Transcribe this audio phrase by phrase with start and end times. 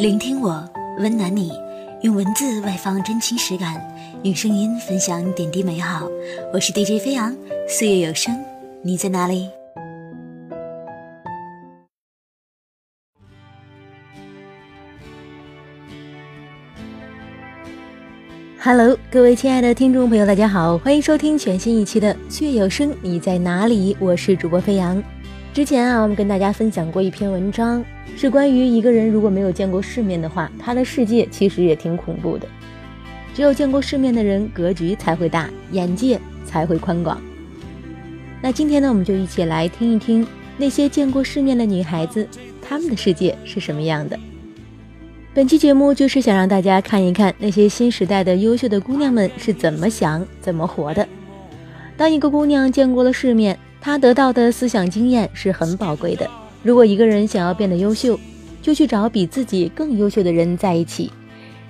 [0.00, 0.66] 聆听我，
[0.98, 1.52] 温暖你，
[2.00, 3.78] 用文字外放真情实感，
[4.22, 6.08] 用声音分享点滴美好。
[6.54, 7.36] 我是 DJ 飞扬，
[7.68, 8.34] 岁月有声，
[8.82, 9.50] 你在哪里
[18.58, 23.94] ？Hello，各位亲爱的听众朋友，大家好，欢迎收听全新一期的岁月有声，你在哪里？
[24.00, 25.04] 我是主播飞扬。
[25.52, 27.84] 之前啊，我们跟大家分享过一篇文章，
[28.16, 32.46] 是关于一个人如果没有见过世面的话，他的世界其实也挺恐怖的。
[33.34, 37.20] 只有见过世面的人，格局才会大，眼界才会宽广。
[38.40, 40.24] 那今天呢，我们就一起来听一听
[40.56, 42.28] 那些见过世面的女孩子，
[42.62, 44.16] 她们的世界是什么样的。
[45.34, 51.06] 本期节目就是想让大家看一看那些新时代的优秀的姑娘们是怎么想、怎么活的。
[51.96, 56.28] 当一个姑娘见过了世面，他得到的思想经验是很宝贵的。
[56.62, 58.18] 如果一个人想要变得优秀，
[58.60, 61.10] 就去找比自己更优秀的人在一起，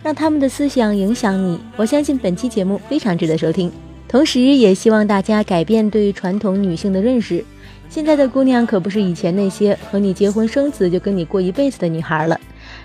[0.02, 1.60] 让他们的思想影响你。
[1.76, 3.70] 我相信本期节目非常值得收听，
[4.08, 7.44] 同时也希望大家改变对传统女性的认识。
[7.88, 12.40] 现在的姑娘可不是以前那些和你结婚生子就跟你过一辈子的女孩了，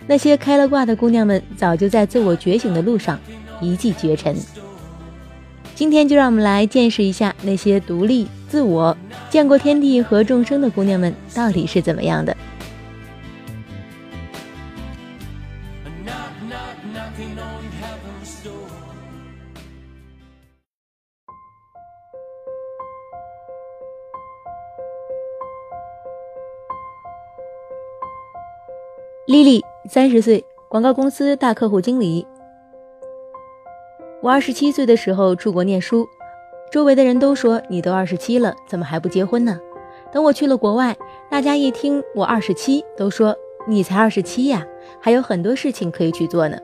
[0.05, 3.19] 那些开了挂的姑娘们早就在自我觉醒的路上
[3.59, 4.35] 一骑绝尘。
[5.75, 8.95] 今天就让我们来见识一下那些独立自我、
[9.29, 12.35] 见过天地和众生的姑娘们到底是怎么样的。
[29.27, 32.25] 丽丽，三十岁，广告公司大客户经理。
[34.25, 36.09] 我二十七岁的时候出国念书，
[36.71, 39.59] 周围的人都说你都二十七了，怎么还不结婚呢？
[40.11, 40.97] 等我去了国外，
[41.29, 43.35] 大家一听我二十七，都说
[43.67, 44.65] 你才二十七呀，
[44.99, 46.57] 还有很多事情可以去做呢。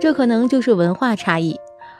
[0.00, 1.56] 这可能就是文化差异。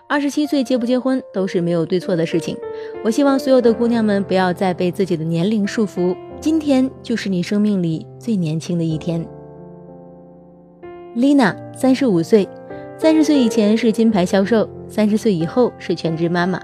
[0.09, 2.57] 二十七岁结不结婚都是没有对错的事情。
[3.05, 9.25] 我希望所有的姑娘们不要再被自己的年龄束缚，今天就是你生命里最年轻的一天。
[11.15, 12.49] Lina，三十五岁。
[12.99, 16.59] 三十岁以前是金牌销售，三十岁以后是全职妈妈。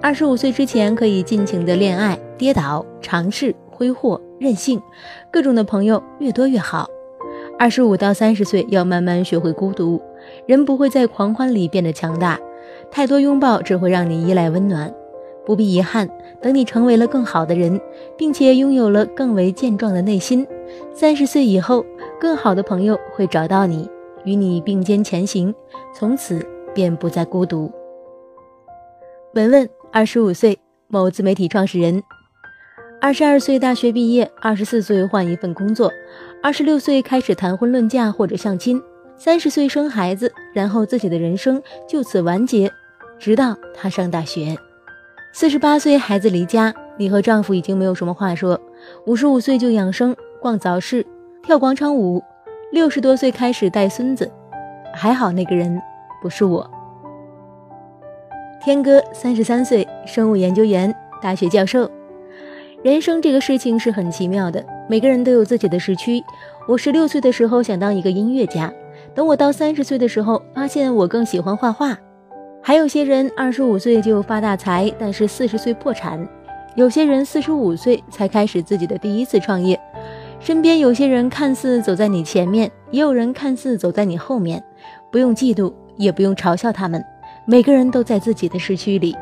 [0.00, 4.80] 二十五岁之前可以尽情的恋爱、跌倒、尝试、挥霍、任性，
[5.32, 6.88] 各种的朋友越多越好。
[7.58, 10.00] 二十五到三十岁要慢慢学会孤独，
[10.46, 12.38] 人不会在狂欢里变得强大，
[12.88, 14.94] 太多拥抱只会让你依赖温暖。
[15.44, 16.08] 不必遗憾，
[16.40, 17.80] 等你成为了更好的人，
[18.16, 20.46] 并且拥有了更为健壮的内心，
[20.94, 21.84] 三十岁以后，
[22.20, 23.88] 更好的朋友会找到你。
[24.24, 25.54] 与你并肩前行，
[25.94, 27.70] 从此便不再孤独。
[29.34, 30.58] 文文，二十五岁，
[30.88, 32.02] 某自媒体创始人。
[33.00, 35.92] 二十二岁大学毕业，二十四岁换一份工作，
[36.42, 38.80] 二十六岁开始谈婚论嫁或者相亲，
[39.16, 42.72] 三十岁生孩子，然后自己的人生就此完结，
[43.18, 44.56] 直到她上大学。
[45.32, 48.58] 四十八岁孩子离家，你和丈夫已经没有什么话说。
[49.04, 51.04] 五十五岁就养生，逛早市，
[51.42, 52.22] 跳广场舞。
[52.74, 54.28] 六十多岁开始带孙子，
[54.92, 55.80] 还好那个人
[56.20, 56.68] 不是我。
[58.60, 60.92] 天哥三十三岁，生物研究员，
[61.22, 61.88] 大学教授。
[62.82, 66.20] 人生这个事情是很奇妙的，每个人都有自己的时区。
[66.66, 68.72] 我十六岁的时候想当一个音乐家，
[69.14, 71.96] 等我到三十岁的时候，发现我更喜欢画画。
[72.60, 76.28] 还有些人二十五岁就发大财，但是四十岁破产。
[76.74, 79.78] 有些人四十五岁才开始自己的第一次创业。
[80.44, 84.62] 身边有些人看似走在你前面，也有人看似走在你后面，
[85.10, 87.02] 不用嫉妒，也不用嘲笑他们。
[87.46, 89.16] 每个人都在自己的时区里。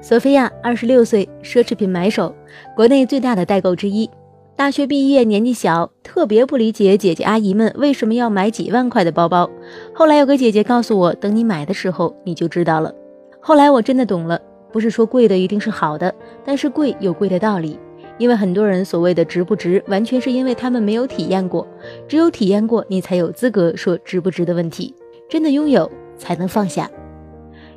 [0.00, 2.34] 索菲亚，二十六岁，奢侈品买手，
[2.74, 4.10] 国内最大的代购之一。
[4.56, 9.48] 大学毕业，年纪小，特别不理解姐姐阿姨们为什么要买几万块的包包。
[9.94, 12.92] 后来有个姐姐告诉我，等你买的时候，你就知道了。
[13.38, 14.40] 后来我真的懂了，
[14.72, 16.12] 不是说贵的一定是好的，
[16.44, 17.78] 但是贵有贵的道理。
[18.18, 21.66] 因为很多人所谓的值不值，完全是因为他们没有体验过。
[22.06, 24.94] 只有体验过，你才有资格说值不值的问题。
[25.28, 26.90] 真的拥有，才能放下。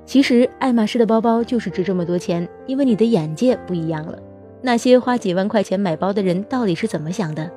[0.06, 4.20] 其实爱马仕的包包就是值这么多钱，因为你的眼界不一样了。
[4.62, 7.50] 那些花几万块钱买包的人到底是怎么想的？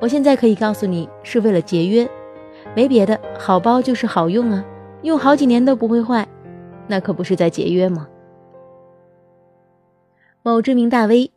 [0.00, 2.08] 我现在可以告诉你，是为了节约，
[2.74, 3.20] 没别的。
[3.38, 4.64] 好包就是好用啊，
[5.02, 6.26] 用好几年都不会坏，
[6.86, 8.08] 那可不是在节约吗？
[10.42, 11.30] 某知名大 V。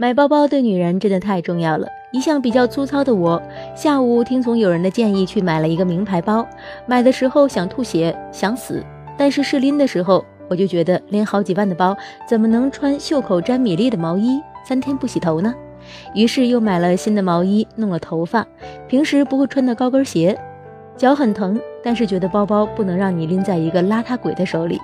[0.00, 1.86] 买包包对女人真的太重要了。
[2.10, 3.40] 一向比较粗糙的我，
[3.76, 6.48] 下午听从有人的建议去买了一个名牌包。
[6.86, 8.82] 买的时候想吐血想死，
[9.18, 11.94] 但是试拎的时候，我就觉得拎好几万的包
[12.26, 15.54] 怎么能穿袖口沾米粒的毛衣，三天不洗头呢？
[16.14, 18.46] 于是又买了新的毛衣，弄了头发，
[18.88, 20.34] 平时不会穿的高跟鞋。
[20.96, 24.80] 脚很疼，但是觉得包包不能让你拎在一个邋遢鬼的手里。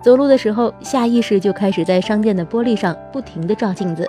[0.00, 4.08] 走路的时候，下意识就开始在商店的玻璃上不停地照镜子，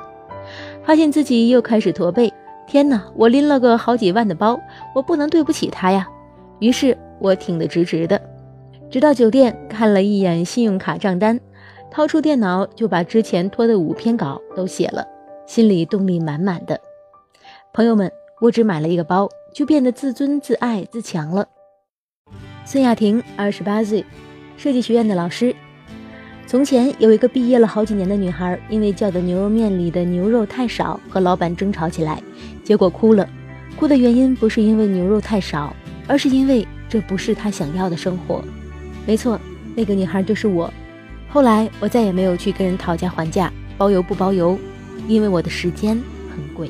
[0.86, 2.32] 发现自己又开始驼背。
[2.66, 4.60] 天哪，我拎了个好几万的包，
[4.96, 6.08] 我不能对不起他呀！
[6.60, 8.22] 于是我挺得直直的，
[8.90, 11.40] 直到酒店看了一眼信用卡账单，
[11.92, 15.06] 掏出电脑就把之前拖的五篇稿都写了，
[15.46, 16.80] 心里动力满满的。
[17.74, 18.10] 朋友们，
[18.40, 21.48] 我只买了一个包，就变得自尊自爱自强了。
[22.66, 24.06] 孙雅婷，二十八岁。
[24.56, 25.54] 设计学院的老师。
[26.46, 32.22] 从前有一个毕业了好几年的女孩，因为叫的牛肉面里的牛肉太少，和老板争吵起来，
[32.64, 33.28] 结果哭了。
[33.76, 35.76] 哭的原因不是因为牛肉太少，
[36.08, 38.44] 而是因为这不是她想要的生活。
[39.08, 39.40] 没错，
[39.76, 40.72] 那个女孩就是我。
[41.28, 44.60] 后来我再也没有去跟人讨价还价，包邮不包邮，
[45.08, 46.00] 因为我的时间
[46.30, 46.70] 很贵。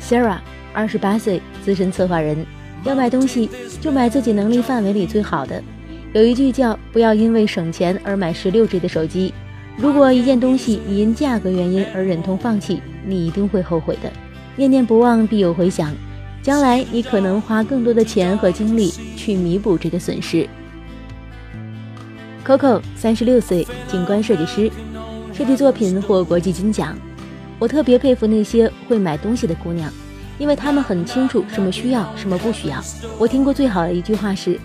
[0.00, 0.38] Sarah，
[0.72, 2.46] 二十八岁，资深策划人，
[2.84, 3.50] 要买东西
[3.80, 5.60] 就买自己能力范围里最好的。
[6.12, 9.32] 有一句叫“不要因为省钱而买十六 G 的手机”。
[9.78, 14.10] 如果一件东西你因价格原因而忍痛放弃，你一定会后悔的。
[14.56, 15.94] 念念不忘必有回响，
[16.42, 20.48] 将来你可能花更多的钱和精力去弥补这个损失。
[22.44, 24.68] Coco，三十六岁，景观设计师，
[25.32, 26.98] 设计作品获国际金奖。
[27.60, 29.88] 我特别佩服那些会买东西的姑娘，
[30.38, 32.82] 因为她们很清楚什么需要，什么不需要。
[33.16, 34.58] 我听过最好的一句话是。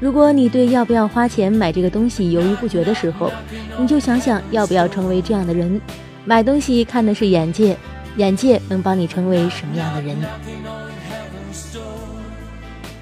[0.00, 3.30] 如果你对要不要花钱买这个东西犹豫不决的时候，
[3.78, 5.78] 你就想想要不要成为这样的人。
[6.24, 7.76] 买东西看的是眼界，
[8.16, 10.16] 眼界能帮你成为什么样的人。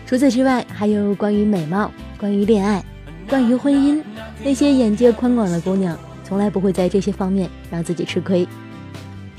[0.04, 2.84] 除此之外，还有关于美貌、关于恋爱、
[3.28, 4.02] 关于婚姻，
[4.42, 8.44] 那些眼界宽广的姑娘，从来不会在这些方面让自己吃亏。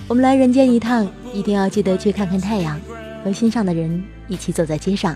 [0.07, 2.79] 我们来人间一趟，一定要记得去看看太阳，
[3.21, 5.13] 和心上的人一起走在街上。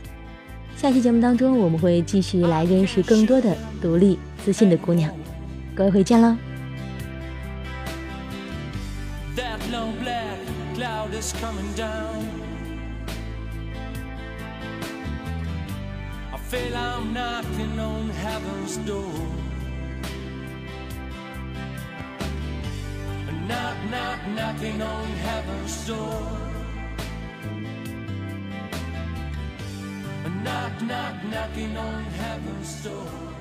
[0.76, 5.10] 下期节目当中，我们会继续来认识更多的独立自信的姑娘。
[5.74, 6.36] 各位回见喽。
[30.44, 33.33] Knock, knock, knocking on heaven's door.